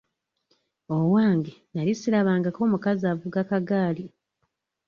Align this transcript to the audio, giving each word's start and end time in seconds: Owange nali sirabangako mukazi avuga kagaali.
Owange 0.97 1.53
nali 1.73 1.93
sirabangako 1.99 2.61
mukazi 2.71 3.03
avuga 3.13 3.39
kagaali. 3.49 4.05